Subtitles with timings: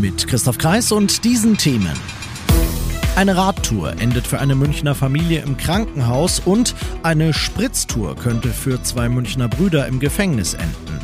[0.00, 1.92] Mit Christoph Kreis und diesen Themen.
[3.16, 9.10] Eine Radtour endet für eine Münchner Familie im Krankenhaus und eine Spritztour könnte für zwei
[9.10, 10.98] Münchner Brüder im Gefängnis enden.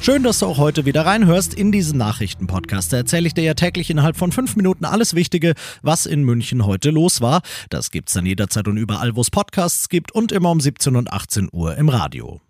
[0.00, 2.92] Schön, dass du auch heute wieder reinhörst in diesen Nachrichtenpodcast.
[2.92, 6.66] Da erzähle ich dir ja täglich innerhalb von fünf Minuten alles Wichtige, was in München
[6.66, 7.42] heute los war.
[7.68, 11.12] Das gibt's dann jederzeit und überall, wo es Podcasts gibt und immer um 17 und
[11.12, 12.40] 18 Uhr im Radio.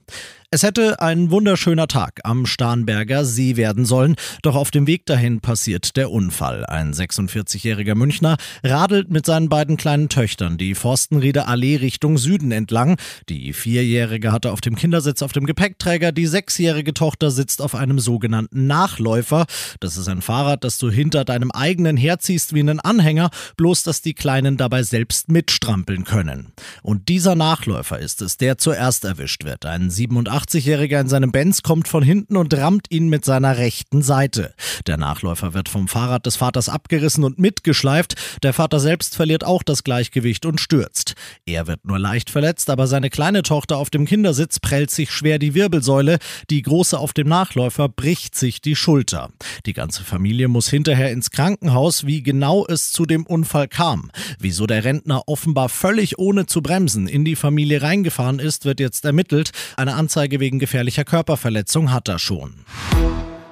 [0.50, 5.40] Es hätte ein wunderschöner Tag am Starnberger See werden sollen, doch auf dem Weg dahin
[5.40, 6.64] passiert der Unfall.
[6.64, 12.96] Ein 46-jähriger Münchner radelt mit seinen beiden kleinen Töchtern die Forstenrieder Allee Richtung Süden entlang.
[13.28, 17.98] Die Vierjährige hatte auf dem Kindersitz auf dem Gepäckträger, die sechsjährige Tochter sitzt auf einem
[17.98, 19.44] sogenannten Nachläufer.
[19.80, 23.28] Das ist ein Fahrrad, das du hinter deinem eigenen herziehst wie einen Anhänger,
[23.58, 26.54] bloß dass die Kleinen dabei selbst mitstrampeln können.
[26.80, 29.66] Und dieser Nachläufer ist es, der zuerst erwischt wird.
[29.66, 34.02] Ein 87 80-Jähriger in seinem Benz kommt von hinten und rammt ihn mit seiner rechten
[34.02, 34.54] Seite.
[34.86, 38.14] Der Nachläufer wird vom Fahrrad des Vaters abgerissen und mitgeschleift.
[38.42, 41.14] Der Vater selbst verliert auch das Gleichgewicht und stürzt.
[41.44, 45.38] Er wird nur leicht verletzt, aber seine kleine Tochter auf dem Kindersitz prellt sich schwer
[45.38, 46.18] die Wirbelsäule.
[46.50, 49.30] Die große auf dem Nachläufer bricht sich die Schulter.
[49.66, 54.10] Die ganze Familie muss hinterher ins Krankenhaus, wie genau es zu dem Unfall kam.
[54.38, 59.04] Wieso der Rentner offenbar völlig ohne zu bremsen in die Familie reingefahren ist, wird jetzt
[59.04, 59.50] ermittelt.
[59.76, 62.52] Eine Anzeige Anzeige wegen gefährlicher Körperverletzung hat er schon.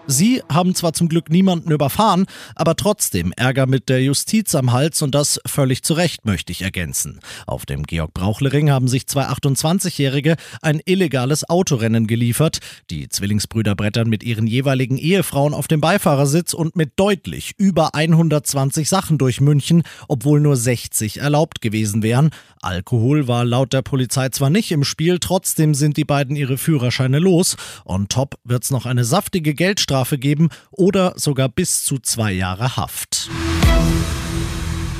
[0.08, 5.02] Sie haben zwar zum Glück niemanden überfahren, aber trotzdem Ärger mit der Justiz am Hals
[5.02, 7.18] und das völlig zu Recht, möchte ich ergänzen.
[7.48, 12.60] Auf dem Georg-Brauchle-Ring haben sich zwei 28-Jährige ein illegales Autorennen geliefert.
[12.88, 18.88] Die Zwillingsbrüder brettern mit ihren jeweiligen Ehefrauen auf dem Beifahrersitz und mit deutlich über 120
[18.88, 22.30] Sachen durch München, obwohl nur 60 erlaubt gewesen wären.
[22.62, 27.18] Alkohol war laut der Polizei zwar nicht im Spiel, trotzdem sind die beiden ihre Führerscheine
[27.18, 27.56] los.
[27.84, 32.76] On top wird's noch eine saftige Geldstrafe Geldstrafe geben oder sogar bis zu zwei Jahre
[32.76, 33.30] Haft.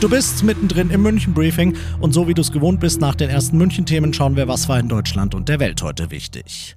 [0.00, 3.58] Du bist mittendrin im München-Briefing und so wie du es gewohnt bist, nach den ersten
[3.58, 6.76] München-Themen schauen wir, was war in Deutschland und der Welt heute wichtig.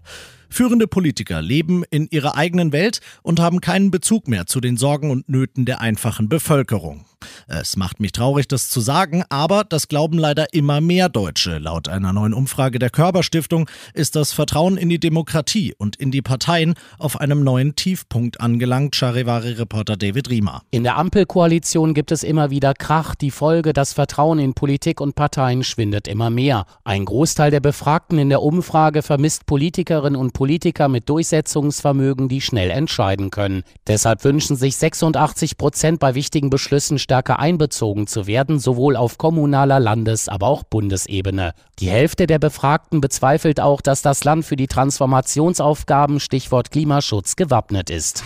[0.49, 5.11] Führende Politiker leben in ihrer eigenen Welt und haben keinen Bezug mehr zu den Sorgen
[5.11, 7.05] und Nöten der einfachen Bevölkerung.
[7.47, 11.57] Es macht mich traurig, das zu sagen, aber das glauben leider immer mehr Deutsche.
[11.57, 16.21] Laut einer neuen Umfrage der Körperstiftung ist das Vertrauen in die Demokratie und in die
[16.21, 20.61] Parteien auf einem neuen Tiefpunkt angelangt, Charivari-Reporter David Riemer.
[20.71, 23.15] In der Ampelkoalition gibt es immer wieder Krach.
[23.15, 26.65] Die Folge, das Vertrauen in Politik und Parteien schwindet immer mehr.
[26.83, 32.69] Ein Großteil der Befragten in der Umfrage vermisst Politikerinnen und Politiker mit Durchsetzungsvermögen, die schnell
[32.69, 33.63] entscheiden können.
[33.87, 39.79] Deshalb wünschen sich 86 Prozent bei wichtigen Beschlüssen stärker einbezogen zu werden, sowohl auf kommunaler,
[39.79, 41.53] Landes-, aber auch Bundesebene.
[41.79, 47.89] Die Hälfte der Befragten bezweifelt auch, dass das Land für die Transformationsaufgaben Stichwort Klimaschutz gewappnet
[47.89, 48.23] ist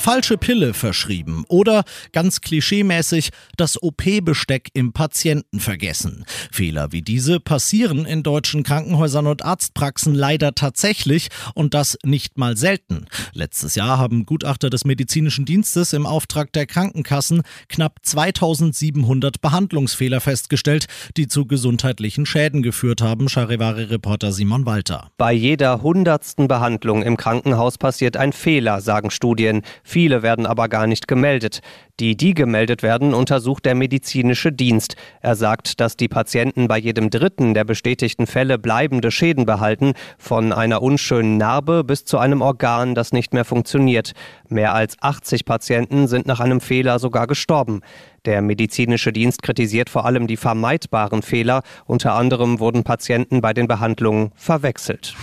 [0.00, 6.24] falsche Pille verschrieben oder ganz klischeemäßig das OP-Besteck im Patienten vergessen.
[6.50, 12.56] Fehler wie diese passieren in deutschen Krankenhäusern und Arztpraxen leider tatsächlich und das nicht mal
[12.56, 13.04] selten.
[13.34, 20.86] Letztes Jahr haben Gutachter des medizinischen Dienstes im Auftrag der Krankenkassen knapp 2700 Behandlungsfehler festgestellt,
[21.18, 25.10] die zu gesundheitlichen Schäden geführt haben, Charivari-Reporter Simon Walter.
[25.18, 29.62] Bei jeder hundertsten Behandlung im Krankenhaus passiert ein Fehler, sagen Studien.
[29.90, 31.62] Viele werden aber gar nicht gemeldet.
[31.98, 34.94] Die, die gemeldet werden, untersucht der medizinische Dienst.
[35.20, 40.52] Er sagt, dass die Patienten bei jedem dritten der bestätigten Fälle bleibende Schäden behalten, von
[40.52, 44.12] einer unschönen Narbe bis zu einem Organ, das nicht mehr funktioniert.
[44.48, 47.80] Mehr als 80 Patienten sind nach einem Fehler sogar gestorben.
[48.26, 51.62] Der medizinische Dienst kritisiert vor allem die vermeidbaren Fehler.
[51.84, 55.16] Unter anderem wurden Patienten bei den Behandlungen verwechselt.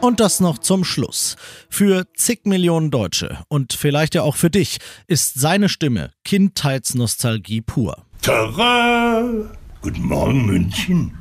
[0.00, 1.36] Und das noch zum Schluss.
[1.68, 4.78] Für zig Millionen Deutsche und vielleicht ja auch für dich
[5.08, 8.04] ist seine Stimme Kindheitsnostalgie pur.
[8.22, 9.50] Tara!
[9.82, 11.18] Guten Morgen, München.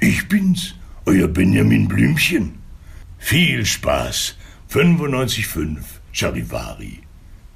[0.00, 0.74] Ich bin's,
[1.06, 2.58] euer Benjamin Blümchen.
[3.18, 4.36] Viel Spaß.
[4.70, 5.78] 95.5
[6.12, 7.00] Charivari.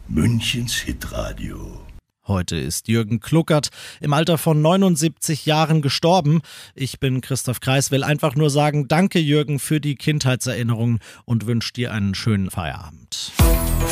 [0.08, 1.80] Münchens Hitradio.
[2.26, 3.70] Heute ist Jürgen Kluckert
[4.00, 6.40] im Alter von 79 Jahren gestorben.
[6.74, 11.72] Ich bin Christoph Kreis, will einfach nur sagen, danke Jürgen für die Kindheitserinnerungen und wünsche
[11.72, 13.32] dir einen schönen Feierabend.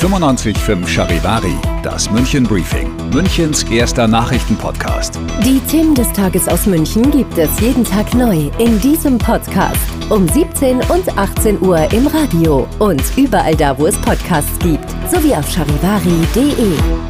[0.00, 5.18] 95.5 Charivari, das München Briefing, Münchens erster Nachrichtenpodcast.
[5.44, 9.76] Die Themen des Tages aus München gibt es jeden Tag neu in diesem Podcast
[10.08, 15.34] um 17 und 18 Uhr im Radio und überall da, wo es Podcasts gibt, sowie
[15.34, 17.09] auf charivari.de.